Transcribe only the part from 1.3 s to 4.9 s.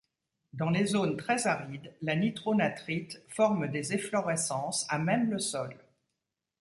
arides, la nitronatrite forme des efflorescences